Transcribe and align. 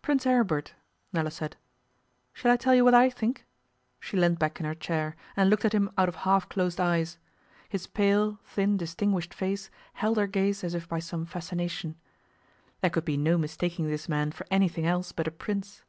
'Prince 0.00 0.24
Aribert,' 0.24 0.72
Nella 1.12 1.30
said, 1.30 1.54
'shall 2.32 2.50
I 2.50 2.56
tell 2.56 2.74
you 2.74 2.86
what 2.86 2.94
I 2.94 3.10
think?' 3.10 3.44
She 4.00 4.16
leaned 4.16 4.38
back 4.38 4.58
in 4.58 4.64
her 4.64 4.74
chair, 4.74 5.14
and 5.36 5.50
looked 5.50 5.66
at 5.66 5.74
him 5.74 5.90
out 5.98 6.08
of 6.08 6.14
half 6.24 6.48
closed 6.48 6.80
eyes. 6.80 7.18
His 7.68 7.86
pale, 7.86 8.38
thin, 8.46 8.78
distinguished 8.78 9.34
face 9.34 9.68
held 9.92 10.16
her 10.16 10.26
gaze 10.26 10.64
as 10.64 10.72
if 10.74 10.88
by 10.88 11.00
some 11.00 11.26
fascination. 11.26 11.96
There 12.80 12.88
could 12.88 13.04
be 13.04 13.18
no 13.18 13.36
mistaking 13.36 13.88
this 13.88 14.08
man 14.08 14.32
for 14.32 14.46
anything 14.50 14.86
else 14.86 15.12
but 15.12 15.28
a 15.28 15.30
Prince. 15.30 15.84